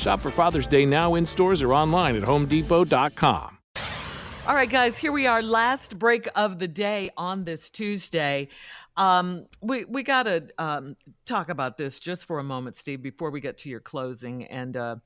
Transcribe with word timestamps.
Shop 0.00 0.20
for 0.20 0.30
Father's 0.30 0.66
Day 0.66 0.86
now 0.86 1.14
in 1.14 1.26
stores 1.26 1.62
or 1.62 1.74
online 1.74 2.16
at 2.16 2.22
homedepot.com. 2.22 3.58
All 4.46 4.54
right, 4.54 4.68
guys, 4.68 4.96
here 4.96 5.12
we 5.12 5.26
are. 5.26 5.42
Last 5.42 5.98
break 5.98 6.26
of 6.34 6.58
the 6.58 6.66
day 6.66 7.10
on 7.16 7.44
this 7.44 7.68
Tuesday. 7.68 8.48
Um, 8.96 9.46
we 9.60 9.84
we 9.84 10.02
got 10.02 10.24
to 10.24 10.48
um, 10.58 10.96
talk 11.24 11.50
about 11.50 11.76
this 11.76 12.00
just 12.00 12.24
for 12.24 12.38
a 12.38 12.42
moment, 12.42 12.76
Steve, 12.76 13.02
before 13.02 13.30
we 13.30 13.40
get 13.40 13.58
to 13.58 13.68
your 13.68 13.80
closing 13.80 14.44
and 14.46 14.76
uh, 14.76 14.96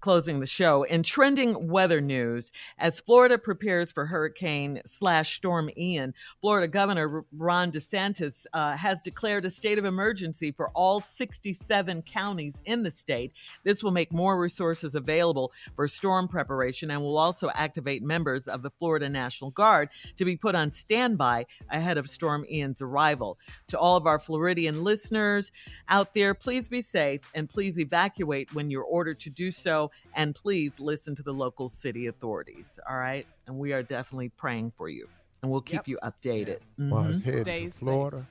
closing 0.00 0.40
the 0.40 0.46
show. 0.46 0.82
In 0.84 1.02
trending 1.02 1.68
weather 1.68 2.00
news, 2.00 2.52
as 2.78 3.00
Florida 3.00 3.38
prepares 3.38 3.90
for 3.92 4.06
Hurricane 4.06 4.80
slash 4.84 5.36
Storm 5.36 5.70
Ian, 5.76 6.14
Florida 6.40 6.68
Governor 6.68 7.24
Ron 7.36 7.72
DeSantis 7.72 8.32
uh, 8.52 8.76
has 8.76 9.02
declared 9.02 9.44
a 9.44 9.50
state 9.50 9.78
of 9.78 9.84
emergency 9.84 10.52
for 10.52 10.70
all 10.74 11.00
67 11.00 12.02
counties 12.02 12.56
in 12.64 12.82
the 12.82 12.90
state. 12.90 13.32
This 13.64 13.82
will 13.82 13.90
make 13.90 14.12
more 14.12 14.38
resources 14.38 14.94
available 14.94 15.52
for 15.74 15.88
storm 15.88 16.28
preparation 16.28 16.90
and 16.90 17.00
will 17.02 17.18
also 17.18 17.50
activate 17.54 18.02
members 18.02 18.46
of 18.48 18.62
the 18.62 18.70
Florida 18.70 19.08
National 19.08 19.50
Guard 19.50 19.88
to 20.16 20.24
be 20.24 20.36
put 20.36 20.54
on 20.54 20.70
standby 20.70 21.46
ahead 21.70 21.98
of 21.98 22.08
Storm 22.08 22.44
Ian's 22.50 22.82
arrival. 22.82 23.38
To 23.68 23.78
all 23.78 23.96
of 23.96 24.06
our 24.06 24.18
Floridian 24.18 24.84
listeners 24.84 25.52
out 25.88 26.14
there, 26.14 26.34
please 26.34 26.68
be 26.68 26.82
safe 26.82 27.28
and 27.34 27.48
please 27.48 27.78
evacuate 27.78 28.54
when 28.54 28.70
you're 28.70 28.84
ordered 28.84 29.18
to 29.20 29.30
do 29.30 29.50
so 29.50 29.85
and 30.14 30.34
please 30.34 30.78
listen 30.80 31.14
to 31.16 31.22
the 31.22 31.32
local 31.32 31.68
city 31.68 32.06
authorities. 32.06 32.78
All 32.88 32.96
right. 32.96 33.26
And 33.46 33.58
we 33.58 33.72
are 33.72 33.82
definitely 33.82 34.28
praying 34.30 34.72
for 34.76 34.88
you 34.88 35.08
and 35.42 35.50
we'll 35.50 35.60
keep 35.60 35.86
Yep. 35.86 35.88
you 35.88 35.98
updated. 36.02 36.60
Well, 36.78 37.08
it's 37.08 37.22
headed 37.24 37.42
Stay 37.44 37.64
to 37.64 37.70
safe. 37.70 37.78
Florida. 37.80 38.26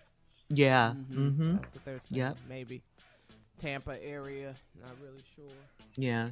Yeah. 0.50 0.94
Mhm. 1.12 1.36
hmm 1.36 1.56
That's 1.58 1.76
what 1.76 1.86
they're 1.86 2.00
saying. 2.00 2.18
Yep. 2.20 2.38
Maybe 2.50 2.82
Tampa 3.58 4.02
area. 4.04 4.54
Not 4.82 4.92
really 5.02 5.24
sure. 5.36 5.46
Yeah. 5.96 6.30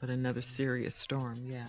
But 0.00 0.10
another 0.10 0.42
serious 0.42 0.94
storm. 0.94 1.36
Yeah. 1.48 1.66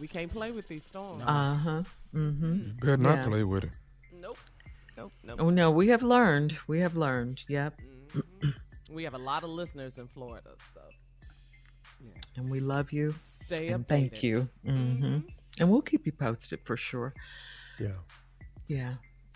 We 0.00 0.06
can't 0.06 0.30
play 0.30 0.52
with 0.52 0.68
these 0.68 0.84
storms. 0.84 1.22
Uh 1.26 1.54
huh. 1.56 1.82
Mm-hmm. 2.14 2.76
Better 2.80 2.96
not 2.96 3.18
Yeah. 3.18 3.24
play 3.26 3.44
with 3.44 3.64
it. 3.64 3.70
Nope. 4.12 4.38
Nope. 4.96 5.12
Nope. 5.24 5.36
Oh, 5.40 5.50
no. 5.50 5.70
We 5.70 5.88
have 5.88 6.02
learned. 6.02 6.56
We 6.68 6.80
have 6.80 6.96
learned. 6.96 7.42
Yep. 7.48 7.80
We 8.90 9.04
have 9.04 9.14
a 9.14 9.18
lot 9.18 9.42
of 9.44 9.50
listeners 9.50 9.98
in 9.98 10.08
Florida, 10.08 10.50
so 10.74 10.80
And 12.36 12.50
we 12.50 12.60
love 12.60 12.92
you. 12.92 13.14
stay 13.46 13.68
And 13.68 13.84
updated. 13.84 13.88
thank 13.88 14.22
you. 14.22 14.48
hmm 14.64 15.18
And 15.60 15.70
we'll 15.70 15.82
keep 15.82 16.06
you 16.06 16.12
posted 16.12 16.60
for 16.64 16.76
sure. 16.76 17.14
Yeah. 17.80 17.98
Yeah. 18.68 18.94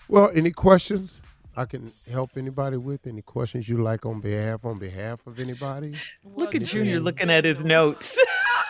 Well, 0.08 0.30
any 0.34 0.50
questions 0.50 1.20
I 1.56 1.64
can 1.64 1.92
help 2.10 2.36
anybody 2.36 2.76
with? 2.76 3.06
Any 3.06 3.22
questions 3.22 3.68
you 3.68 3.82
like 3.82 4.06
on 4.06 4.20
behalf 4.20 4.64
on 4.64 4.78
behalf 4.78 5.26
of 5.26 5.38
anybody? 5.38 5.94
Look 6.24 6.54
at 6.54 6.64
Junior 6.64 7.00
looking 7.00 7.30
at 7.30 7.44
his 7.44 7.64
notes. 7.64 8.16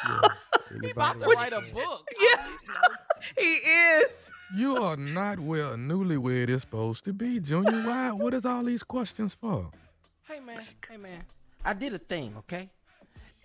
Anybody? 0.75 1.21
To 1.21 1.27
write 1.27 1.53
a 1.53 1.61
book. 1.61 2.09
Yeah. 2.21 2.47
he 3.39 3.53
is. 3.55 4.11
You 4.57 4.77
are 4.83 4.97
not 4.97 5.39
where 5.41 5.65
a 5.73 5.77
newlywed 5.77 6.49
is 6.51 6.63
supposed 6.63 7.05
to 7.05 7.13
be, 7.13 7.41
Junior. 7.41 7.83
Why? 7.87 8.13
What 8.13 8.35
is 8.35 8.45
all 8.45 8.65
these 8.65 8.83
questions 8.83 9.35
for? 9.35 9.71
Hey 10.29 10.41
man, 10.41 10.61
hey 10.89 10.97
man, 10.97 11.25
I 11.65 11.75
did 11.75 11.95
a 11.95 11.99
thing, 11.99 12.35
okay? 12.39 12.71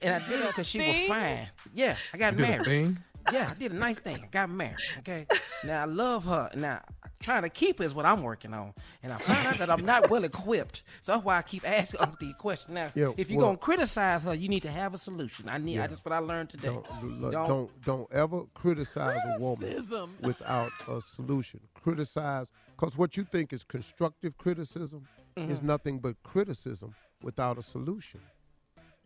And 0.01 0.13
I 0.23 0.27
did 0.29 0.41
it 0.41 0.47
because 0.47 0.67
she 0.67 0.79
was 0.79 1.07
fine. 1.07 1.47
Yeah, 1.73 1.95
I 2.13 2.17
got 2.17 2.33
You 2.33 2.37
did 2.39 2.45
a 2.45 2.49
married. 2.51 2.65
thing? 2.65 2.97
Yeah, 3.33 3.49
I 3.51 3.53
did 3.55 3.71
a 3.73 3.75
nice 3.75 3.99
thing. 3.99 4.19
I 4.23 4.27
got 4.27 4.49
married. 4.49 4.75
Okay. 4.99 5.27
Now 5.65 5.81
I 5.81 5.85
love 5.85 6.23
her. 6.25 6.49
Now 6.55 6.81
trying 7.19 7.41
to 7.41 7.49
keep 7.49 7.79
her 7.79 7.83
is 7.83 7.93
what 7.95 8.05
I'm 8.05 8.21
working 8.21 8.53
on. 8.53 8.73
And 9.03 9.11
I 9.11 9.17
found 9.17 9.47
out 9.47 9.57
that 9.57 9.69
I'm 9.71 9.83
not 9.83 10.09
well 10.09 10.23
equipped. 10.23 10.83
So 11.01 11.11
that's 11.13 11.25
why 11.25 11.37
I 11.37 11.41
keep 11.41 11.67
asking 11.67 11.99
her 11.99 12.13
these 12.21 12.35
questions. 12.35 12.73
Now, 12.75 12.91
Yeah, 12.95 13.11
if 13.17 13.29
you're 13.29 13.39
well- 13.39 13.47
gonna 13.47 13.57
criticize 13.57 14.23
her, 14.23 14.33
you 14.33 14.47
need 14.47 14.61
to 14.61 14.71
have 14.71 14.93
a 14.93 14.97
solution. 14.97 15.49
I 15.49 15.57
need. 15.57 15.75
Yeah. 15.75 15.87
That's 15.87 16.05
what 16.05 16.13
I 16.13 16.19
learned 16.19 16.51
today. 16.51 16.67
Don't, 16.67 17.19
look, 17.21 17.31
don't 17.33 17.81
don't 17.83 18.13
ever 18.13 18.43
criticize 18.53 19.19
a 19.25 19.41
woman 19.41 20.09
without 20.21 20.71
a 20.87 21.01
solution. 21.01 21.59
Criticize 21.83 22.47
because 22.77 22.97
what 22.97 23.17
you 23.17 23.23
think 23.23 23.51
is 23.51 23.63
constructive 23.63 24.37
criticism 24.37 25.05
is 25.35 25.57
Mm-hmm. 25.57 25.67
nothing 25.67 25.99
but 25.99 26.15
criticism 26.23 26.95
without 27.21 27.57
a 27.57 27.63
solution. 27.63 28.21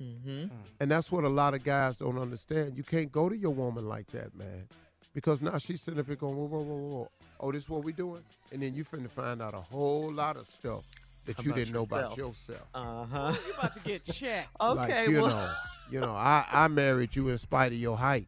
Mm-hmm. 0.01 0.47
And 0.79 0.91
that's 0.91 1.11
what 1.11 1.23
a 1.23 1.29
lot 1.29 1.53
of 1.53 1.63
guys 1.63 1.97
don't 1.97 2.17
understand. 2.17 2.75
You 2.75 2.83
can't 2.83 3.11
go 3.11 3.29
to 3.29 3.37
your 3.37 3.51
woman 3.53 3.87
like 3.87 4.07
that, 4.07 4.35
man. 4.35 4.67
Because 5.13 5.41
now 5.41 5.57
she's 5.57 5.81
sitting 5.81 5.99
up 5.99 6.07
here 6.07 6.15
going, 6.15 6.35
whoa, 6.35 6.45
whoa, 6.45 6.61
whoa, 6.63 6.95
whoa. 6.95 7.09
Oh, 7.39 7.51
this 7.51 7.63
is 7.63 7.69
what 7.69 7.83
we 7.83 7.91
doing? 7.91 8.21
And 8.51 8.61
then 8.63 8.73
you 8.73 8.83
finna 8.85 9.09
find 9.09 9.41
out 9.41 9.53
a 9.53 9.59
whole 9.59 10.11
lot 10.11 10.37
of 10.37 10.47
stuff 10.47 10.83
that 11.25 11.43
you 11.43 11.51
didn't 11.53 11.73
know 11.73 11.83
about 11.83 12.17
yourself. 12.17 12.47
yourself. 12.47 12.67
Uh-huh. 12.73 13.33
You 13.45 13.53
about 13.53 13.73
to 13.75 13.79
get 13.81 14.03
checked. 14.05 14.49
okay. 14.59 14.99
like, 15.01 15.09
you 15.09 15.21
know, 15.21 15.53
you 15.91 15.99
know, 15.99 16.13
I, 16.13 16.45
I 16.51 16.67
married 16.69 17.15
you 17.15 17.27
in 17.29 17.37
spite 17.37 17.73
of 17.73 17.77
your 17.77 17.97
height. 17.97 18.27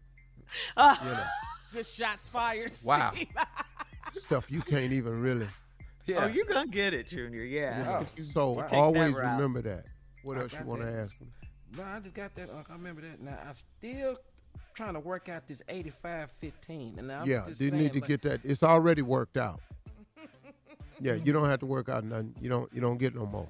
you 0.77 0.83
know, 0.83 1.23
Just 1.73 1.97
shots 1.97 2.27
fired. 2.27 2.73
Wow. 2.83 3.13
Stuff 4.17 4.51
you 4.51 4.61
can't 4.61 4.93
even 4.93 5.21
really. 5.21 5.47
Yeah. 6.05 6.25
Oh, 6.25 6.27
you're 6.27 6.45
gonna 6.45 6.67
get 6.67 6.93
it, 6.93 7.07
Junior. 7.07 7.43
Yeah. 7.43 7.77
you 7.79 7.83
know. 7.85 8.07
You 8.17 8.23
So 8.23 8.55
take 8.61 8.69
that 8.69 8.75
always 8.77 9.15
remember 9.15 9.61
that. 9.63 9.85
What 10.23 10.37
I 10.37 10.41
else 10.41 10.53
you 10.53 10.65
want 10.65 10.81
to 10.81 10.85
that. 10.87 11.05
ask 11.05 11.19
me? 11.21 11.27
No, 11.77 11.83
I 11.83 11.99
just 11.99 12.15
got 12.15 12.35
that. 12.35 12.49
Unc. 12.49 12.69
I 12.69 12.73
remember 12.73 13.01
that. 13.01 13.21
Now 13.21 13.37
I 13.47 13.53
still 13.53 14.17
trying 14.73 14.93
to 14.93 14.99
work 14.99 15.29
out 15.29 15.47
this 15.47 15.61
85-15. 15.69 16.97
And 16.97 17.11
I'm 17.11 17.27
yeah, 17.27 17.45
just 17.47 17.61
you 17.61 17.69
saying, 17.69 17.81
need 17.81 17.93
to 17.93 17.99
like, 17.99 18.07
get 18.07 18.21
that. 18.23 18.41
It's 18.43 18.63
already 18.63 19.01
worked 19.01 19.37
out. 19.37 19.61
yeah, 20.99 21.13
you 21.13 21.33
don't 21.33 21.49
have 21.49 21.59
to 21.59 21.65
work 21.65 21.89
out 21.89 22.03
nothing. 22.03 22.35
You 22.41 22.49
don't. 22.49 22.73
You 22.73 22.81
don't 22.81 22.97
get 22.97 23.15
no 23.15 23.25
more. 23.25 23.47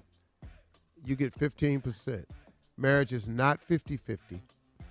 You 1.06 1.16
get 1.16 1.34
fifteen 1.34 1.82
percent. 1.82 2.28
Marriage 2.78 3.14
is 3.14 3.28
not 3.28 3.60
50-50. 3.62 4.40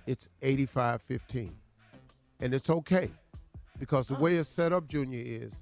It's 0.07 0.29
85-15. 0.41 1.51
and 2.39 2.53
it's 2.53 2.69
okay 2.69 3.11
because 3.77 4.07
the 4.07 4.15
way 4.15 4.35
it's 4.35 4.49
set 4.49 4.71
up, 4.71 4.87
Junior, 4.87 5.21
is 5.23 5.53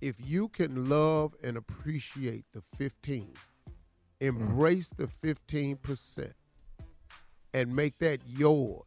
if 0.00 0.16
you 0.24 0.48
can 0.48 0.88
love 0.88 1.34
and 1.42 1.56
appreciate 1.56 2.44
the 2.52 2.62
fifteen, 2.74 3.32
mm. 3.34 3.72
embrace 4.20 4.88
the 4.96 5.06
fifteen 5.06 5.76
percent, 5.76 6.32
and 7.54 7.74
make 7.74 7.98
that 7.98 8.20
yours. 8.26 8.84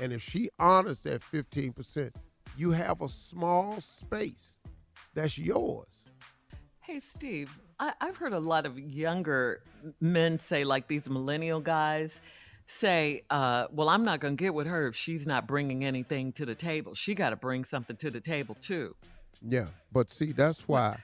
And 0.00 0.12
if 0.12 0.22
she 0.22 0.50
honors 0.58 1.00
that 1.00 1.22
15%, 1.22 2.12
you 2.56 2.70
have 2.70 3.00
a 3.00 3.08
small 3.08 3.80
space 3.80 4.58
that's 5.14 5.38
yours. 5.38 5.86
Hey, 6.80 7.00
Steve, 7.00 7.56
I, 7.80 7.92
I've 8.00 8.16
heard 8.16 8.32
a 8.32 8.38
lot 8.38 8.66
of 8.66 8.78
younger 8.78 9.62
men 10.00 10.38
say, 10.38 10.64
like 10.64 10.88
these 10.88 11.08
millennial 11.08 11.60
guys, 11.60 12.20
say, 12.66 13.22
uh, 13.30 13.66
well, 13.70 13.88
I'm 13.88 14.04
not 14.04 14.20
going 14.20 14.36
to 14.36 14.42
get 14.42 14.54
with 14.54 14.66
her 14.66 14.86
if 14.86 14.96
she's 14.96 15.26
not 15.26 15.46
bringing 15.46 15.84
anything 15.84 16.32
to 16.32 16.46
the 16.46 16.54
table. 16.54 16.94
She 16.94 17.14
got 17.14 17.30
to 17.30 17.36
bring 17.36 17.64
something 17.64 17.96
to 17.96 18.10
the 18.10 18.20
table, 18.20 18.56
too. 18.60 18.94
Yeah, 19.42 19.66
but 19.92 20.10
see, 20.10 20.32
that's 20.32 20.68
why 20.68 20.98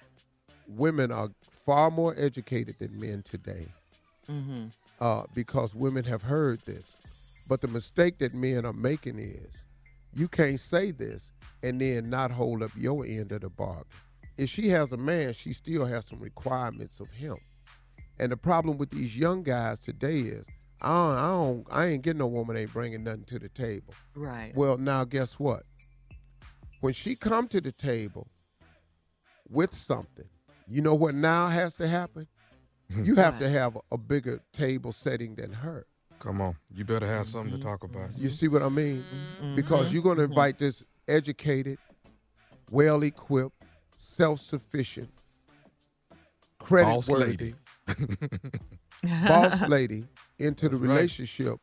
women 0.66 1.12
are 1.12 1.30
far 1.64 1.90
more 1.90 2.14
educated 2.16 2.76
than 2.78 2.98
men 2.98 3.22
today 3.22 3.68
Mm-hmm. 4.30 4.66
Uh, 5.02 5.24
because 5.34 5.74
women 5.74 6.04
have 6.04 6.22
heard 6.22 6.60
this. 6.60 6.84
But 7.48 7.60
the 7.60 7.66
mistake 7.66 8.18
that 8.18 8.34
men 8.34 8.64
are 8.64 8.72
making 8.72 9.18
is 9.18 9.50
you 10.14 10.28
can't 10.28 10.60
say 10.60 10.92
this 10.92 11.32
and 11.64 11.80
then 11.80 12.08
not 12.08 12.30
hold 12.30 12.62
up 12.62 12.70
your 12.76 13.04
end 13.04 13.32
of 13.32 13.40
the 13.40 13.50
bargain. 13.50 13.84
If 14.38 14.48
she 14.48 14.68
has 14.68 14.92
a 14.92 14.96
man, 14.96 15.34
she 15.34 15.52
still 15.52 15.84
has 15.86 16.06
some 16.06 16.20
requirements 16.20 17.00
of 17.00 17.10
him. 17.10 17.36
And 18.20 18.30
the 18.30 18.36
problem 18.36 18.78
with 18.78 18.90
these 18.90 19.16
young 19.16 19.42
guys 19.42 19.80
today 19.80 20.18
is 20.20 20.46
I 20.80 20.88
don't, 20.88 21.16
I 21.16 21.28
don't, 21.28 21.66
I 21.70 21.86
ain't 21.86 22.02
getting 22.02 22.18
no 22.18 22.28
woman 22.28 22.56
ain't 22.56 22.72
bringing 22.72 23.02
nothing 23.02 23.24
to 23.24 23.40
the 23.40 23.48
table. 23.48 23.94
Right. 24.14 24.52
Well, 24.54 24.78
now 24.78 25.02
guess 25.02 25.36
what? 25.36 25.64
When 26.80 26.92
she 26.92 27.16
come 27.16 27.48
to 27.48 27.60
the 27.60 27.72
table 27.72 28.28
with 29.48 29.74
something, 29.74 30.28
you 30.68 30.80
know 30.80 30.94
what 30.94 31.16
now 31.16 31.48
has 31.48 31.76
to 31.78 31.88
happen? 31.88 32.28
You 33.04 33.14
have 33.16 33.38
to 33.38 33.48
have 33.48 33.78
a 33.90 33.98
bigger 33.98 34.40
table 34.52 34.92
setting 34.92 35.34
than 35.34 35.52
her. 35.52 35.86
Come 36.18 36.40
on, 36.40 36.56
you 36.74 36.84
better 36.84 37.06
have 37.06 37.26
something 37.26 37.56
to 37.56 37.62
talk 37.62 37.82
about. 37.82 38.10
You 38.16 38.30
see 38.30 38.48
what 38.48 38.62
I 38.62 38.68
mean? 38.68 39.04
Mm-hmm. 39.40 39.56
Because 39.56 39.92
you're 39.92 40.02
going 40.02 40.18
to 40.18 40.24
invite 40.24 40.58
this 40.58 40.84
educated, 41.08 41.78
well 42.70 43.02
equipped, 43.02 43.56
self 43.98 44.40
sufficient, 44.40 45.10
credit 46.58 47.08
worthy 47.08 47.24
lady. 47.26 47.54
boss 49.26 49.68
lady 49.68 50.04
into 50.38 50.68
the 50.68 50.76
That's 50.76 50.82
right. 50.88 50.94
relationship. 50.94 51.58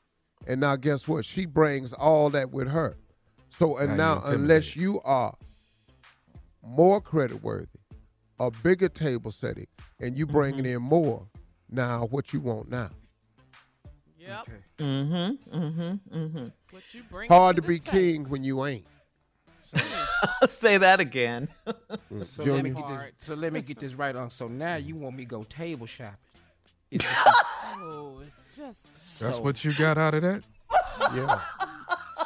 And 0.48 0.62
now, 0.62 0.76
guess 0.76 1.08
what? 1.08 1.26
She 1.26 1.46
brings 1.46 1.94
all 1.94 2.30
that 2.32 2.52
with 2.52 2.70
her. 2.70 2.98
So, 3.50 3.78
and 3.78 3.98
Now 3.98 4.16
now, 4.16 4.22
unless 4.26 4.76
you 4.76 5.02
are 5.02 5.36
more 6.64 7.02
credit 7.02 7.44
worthy, 7.44 7.79
a 8.40 8.52
bigger 8.64 8.90
table 8.90 9.32
setting, 9.32 9.68
and 10.00 10.18
you 10.18 10.26
bringing 10.26 10.66
in 10.66 10.82
more, 10.82 11.26
now 11.70 12.08
what 12.10 12.34
you 12.34 12.40
want 12.40 12.70
now? 12.70 12.90
Yep. 14.20 14.48
Mm-hmm. 14.78 15.58
Mm-hmm. 15.60 16.18
Mm-hmm. 16.18 16.44
What 16.72 16.84
you 16.94 17.04
bring 17.10 17.30
Hard 17.30 17.56
to 17.58 17.62
the 17.62 17.68
be 17.68 17.80
table. 17.80 17.98
king 17.98 18.30
when 18.30 18.44
you 18.44 18.64
ain't. 18.66 18.86
Say 20.50 20.78
that 20.78 21.00
again. 21.00 21.48
So 22.26 22.44
let, 22.44 22.64
me 22.64 22.72
get 22.72 22.88
this, 22.88 23.00
so 23.20 23.36
let 23.36 23.54
me 23.54 23.62
get 23.62 23.80
this 23.80 23.94
right 23.94 24.16
on. 24.16 24.30
So 24.32 24.48
now 24.48 24.76
you 24.76 24.96
want 24.96 25.16
me 25.16 25.24
to 25.24 25.30
go 25.30 25.44
table 25.44 25.86
shopping? 25.86 26.16
It's- 26.92 27.28
Oh, 27.82 28.20
it's 28.22 28.56
just. 28.58 29.20
That's 29.22 29.38
so- 29.38 29.42
what 29.44 29.64
you 29.64 29.74
got 29.76 29.98
out 29.98 30.14
of 30.16 30.22
that? 30.24 30.44
Yeah. 31.16 31.40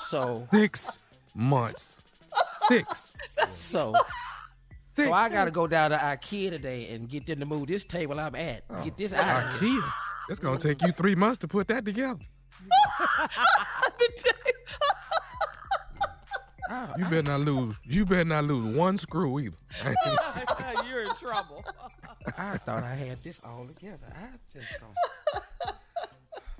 So 0.07 0.47
Six 0.53 0.99
months. 1.35 2.01
Six. 2.69 3.13
so. 3.49 3.93
So 4.95 5.11
I 5.11 5.29
gotta 5.29 5.51
go 5.51 5.67
down 5.67 5.91
to 5.91 5.97
IKEA 5.97 6.49
today 6.51 6.89
and 6.89 7.09
get 7.09 7.25
them 7.25 7.39
to 7.39 7.45
move 7.45 7.67
this 7.67 7.83
table 7.83 8.19
I'm 8.19 8.35
at. 8.35 8.63
Oh. 8.69 8.83
Get 8.83 8.97
this 8.97 9.13
out. 9.13 9.53
IKEA. 9.53 9.91
It's 10.29 10.39
gonna 10.39 10.59
take 10.59 10.81
you 10.81 10.91
three 10.91 11.15
months 11.15 11.39
to 11.39 11.47
put 11.47 11.67
that 11.67 11.85
together. 11.85 12.19
You 16.97 17.05
better 17.05 17.23
not 17.23 17.41
lose. 17.41 17.79
You 17.83 18.05
better 18.05 18.25
not 18.25 18.45
lose 18.45 18.75
one 18.75 18.97
screw 18.97 19.39
either. 19.39 19.57
You're 20.87 21.03
in 21.03 21.15
trouble. 21.15 21.63
I 22.37 22.57
thought 22.57 22.83
I 22.83 22.95
had 22.95 23.21
this 23.23 23.39
all 23.43 23.65
together. 23.67 24.07
I 24.11 24.25
just 24.51 24.73
don't. 24.79 25.75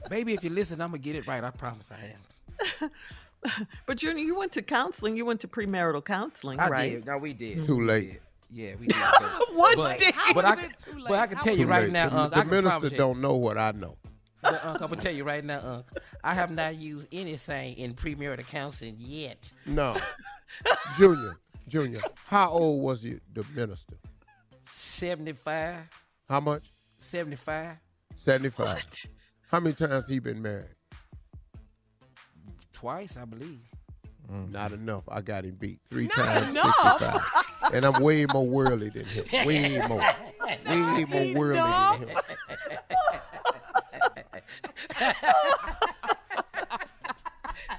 Maybe 0.09 0.33
if 0.33 0.44
you 0.44 0.50
listen, 0.50 0.81
I'm 0.81 0.89
gonna 0.89 1.00
get 1.00 1.15
it 1.15 1.27
right. 1.27 1.44
I 1.44 1.50
promise 1.51 1.91
I 1.91 2.13
am. 2.13 2.91
But 3.85 3.97
Junior, 3.97 4.23
you 4.23 4.35
went 4.35 4.51
to 4.53 4.61
counseling. 4.61 5.15
You 5.17 5.25
went 5.25 5.41
to 5.41 5.47
premarital 5.47 6.05
counseling, 6.05 6.59
I 6.59 6.69
right? 6.69 6.91
did. 6.91 7.05
No, 7.05 7.17
we 7.17 7.33
did. 7.33 7.63
Too 7.65 7.79
late. 7.79 8.21
Yeah, 8.49 8.75
we 8.79 8.87
did. 8.87 8.97
One 9.53 9.75
but, 9.75 9.99
day. 9.99 10.11
But 10.33 10.45
I, 10.45 10.53
is 10.53 10.59
it 10.59 10.85
but 11.07 11.19
I 11.19 11.27
can 11.27 11.37
tell 11.39 11.57
you 11.57 11.65
right 11.65 11.83
late. 11.83 11.91
now, 11.91 12.09
the, 12.09 12.17
Unc, 12.17 12.33
the 12.33 12.45
minister 12.45 12.89
don't 12.89 13.19
know 13.19 13.35
what 13.35 13.57
I 13.57 13.71
know. 13.71 13.97
But, 14.41 14.65
Unc, 14.65 14.81
I'm 14.81 14.89
gonna 14.89 15.01
tell 15.01 15.13
you 15.13 15.23
right 15.23 15.43
now, 15.43 15.59
Unc, 15.63 15.85
I 16.23 16.33
have 16.33 16.51
not 16.51 16.75
used 16.75 17.07
anything 17.11 17.75
in 17.75 17.93
premarital 17.93 18.47
counseling 18.47 18.95
yet. 18.99 19.51
No. 19.65 19.95
Junior, 20.97 21.38
Junior, 21.67 22.01
how 22.25 22.50
old 22.50 22.83
was 22.83 23.03
you, 23.03 23.19
the 23.33 23.43
minister? 23.55 23.95
75, 24.69 25.75
How 26.29 26.39
much? 26.39 26.63
75, 27.00 27.77
75. 28.15 29.07
How 29.50 29.59
many 29.59 29.75
times 29.75 30.07
he 30.07 30.19
been 30.19 30.41
married? 30.41 30.75
Twice, 32.74 33.18
I 33.18 33.25
believe. 33.25 33.62
Mm. 34.32 34.51
Not 34.51 34.72
enough. 34.72 35.03
I 35.08 35.22
got 35.22 35.46
him 35.46 35.56
beat 35.60 35.80
three 35.89 36.08
Not 36.08 36.15
times, 36.15 36.50
enough. 36.50 37.00
65. 37.00 37.74
And 37.74 37.86
I'm 37.86 38.01
way 38.01 38.25
more 38.34 38.48
worldly 38.48 38.89
than 38.89 39.06
him. 39.06 39.25
Way 39.46 39.82
more. 39.88 40.01
Way 40.65 41.06
more 41.10 41.34
worldly 41.39 42.08
than 42.08 42.10
him. 42.10 42.18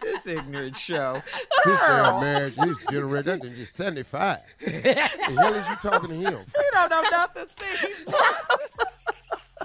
This 0.02 0.26
ignorant 0.26 0.76
show. 0.76 1.22
This 1.64 1.80
damn 1.80 2.20
marriage, 2.20 2.56
this 2.56 2.76
generation, 2.90 3.26
that 3.26 3.40
thing 3.42 3.54
just 3.56 3.74
75. 3.74 4.38
the 4.60 4.70
hell 4.72 5.54
is 5.54 5.66
you 5.68 5.76
talking 5.76 6.08
to 6.10 6.14
him? 6.14 6.44
You 6.54 6.70
don't 6.72 6.90
know 6.90 7.02
nothing, 7.10 7.46
Steve. 7.56 8.14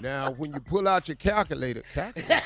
Now, 0.02 0.32
when 0.32 0.54
you 0.54 0.62
pull 0.62 0.88
out 0.88 1.10
your 1.10 1.16
calculator, 1.16 1.84
calculator. 1.94 2.42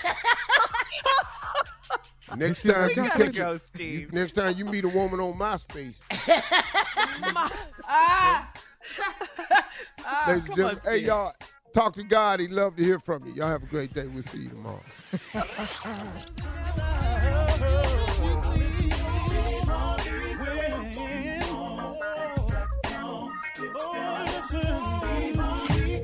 next 2.38 2.64
time 2.64 2.90
you 2.90 3.04
catch 3.10 3.36
go, 3.36 3.52
it, 3.54 3.62
Steve. 3.68 4.00
you- 4.02 4.10
next 4.12 4.34
time 4.34 4.56
you 4.58 4.66
meet 4.66 4.84
a 4.84 4.90
woman 4.90 5.20
on 5.20 5.34
MySpace, 5.34 5.96
ladies 6.28 7.24
and 7.28 7.38
ah. 7.88 8.52
come 10.06 10.46
gentlemen, 10.56 10.66
on, 10.66 10.80
hey 10.84 10.98
y'all, 10.98 11.34
talk 11.74 11.94
to 11.96 12.04
God. 12.04 12.40
He'd 12.40 12.52
love 12.52 12.76
to 12.76 12.84
hear 12.84 13.00
from 13.00 13.26
you. 13.26 13.34
Y'all 13.34 13.48
have 13.48 13.64
a 13.64 13.68
great 13.68 13.94
day. 13.94 14.08
We'll 14.14 14.24
see 14.24 14.44
you 14.44 14.50
tomorrow. 14.50 14.84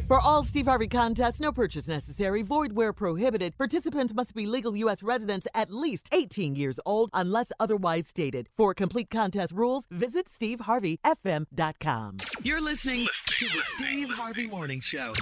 For 0.10 0.20
all 0.20 0.42
Steve 0.42 0.66
Harvey 0.66 0.88
contests, 0.88 1.40
no 1.40 1.52
purchase 1.52 1.88
necessary, 1.88 2.42
void 2.42 2.74
where 2.74 2.92
prohibited. 2.94 3.56
Participants 3.56 4.12
must 4.12 4.34
be 4.34 4.48
legal 4.48 4.76
U.S. 4.76 5.04
residents 5.04 5.46
at 5.54 5.70
least 5.70 6.10
18 6.12 6.56
years 6.56 6.80
old 6.84 7.12
unless 7.14 7.52
otherwise 7.60 8.08
stated. 8.08 8.50
For 8.58 8.74
complete 8.74 9.12
contest 9.12 9.54
rules, 9.54 9.86
visit 9.92 10.26
SteveHarveyFM.com. 10.26 12.18
You're 12.42 12.60
listening 12.60 13.06
to 13.28 13.46
the 13.50 13.62
Steve 13.68 14.10
Harvey 14.10 14.48
Morning 14.48 14.82
Show. 14.82 15.14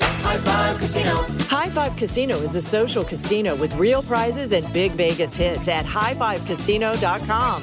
High 0.00 0.38
Five 0.38 0.78
Casino. 0.78 1.14
High 1.50 1.68
Five 1.68 1.96
Casino 1.98 2.36
is 2.38 2.54
a 2.54 2.62
social 2.62 3.04
casino 3.04 3.56
with 3.56 3.74
real 3.76 4.02
prizes 4.02 4.52
and 4.52 4.72
big 4.72 4.92
Vegas 4.92 5.36
hits 5.36 5.68
at 5.68 5.84
highfivecasino.com. 5.84 7.62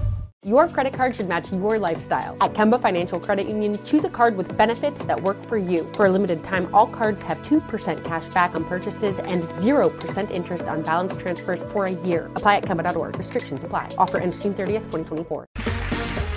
Your 0.43 0.67
credit 0.67 0.93
card 0.93 1.15
should 1.15 1.29
match 1.29 1.51
your 1.51 1.77
lifestyle. 1.77 2.35
At 2.41 2.53
Kemba 2.53 2.81
Financial 2.81 3.19
Credit 3.19 3.47
Union, 3.47 3.77
choose 3.85 4.03
a 4.05 4.09
card 4.09 4.35
with 4.35 4.57
benefits 4.57 5.05
that 5.05 5.21
work 5.21 5.39
for 5.47 5.55
you. 5.55 5.87
For 5.93 6.07
a 6.07 6.09
limited 6.09 6.43
time, 6.43 6.67
all 6.73 6.87
cards 6.87 7.21
have 7.21 7.37
2% 7.43 8.03
cash 8.03 8.27
back 8.29 8.55
on 8.55 8.65
purchases 8.65 9.19
and 9.19 9.43
0% 9.43 10.31
interest 10.31 10.63
on 10.63 10.81
balance 10.81 11.15
transfers 11.15 11.61
for 11.71 11.85
a 11.85 11.91
year. 11.91 12.25
Apply 12.37 12.55
at 12.55 12.63
Kemba.org. 12.63 13.19
Restrictions 13.19 13.63
apply. 13.63 13.89
Offer 13.99 14.17
ends 14.17 14.35
June 14.35 14.55
30th, 14.55 14.89
2024. 14.89 15.45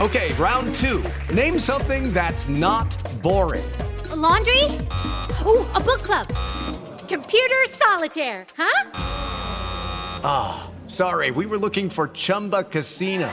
Okay, 0.02 0.34
round 0.34 0.74
two. 0.74 1.02
Name 1.32 1.58
something 1.58 2.12
that's 2.12 2.46
not 2.46 2.94
boring. 3.22 3.64
A 4.10 4.16
laundry? 4.16 4.64
Ooh, 5.46 5.64
a 5.72 5.80
book 5.80 6.02
club. 6.02 6.26
Computer 7.08 7.62
solitaire, 7.70 8.44
huh? 8.54 8.90
Ah, 10.22 10.66
oh, 10.66 10.70
sorry, 10.88 11.30
we 11.30 11.46
were 11.46 11.56
looking 11.56 11.88
for 11.88 12.08
Chumba 12.08 12.64
Casino. 12.64 13.32